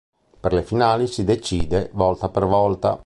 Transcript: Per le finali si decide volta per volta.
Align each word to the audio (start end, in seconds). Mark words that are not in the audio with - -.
Per 0.39 0.51
le 0.51 0.63
finali 0.63 1.05
si 1.05 1.23
decide 1.23 1.91
volta 1.93 2.29
per 2.29 2.45
volta. 2.47 2.99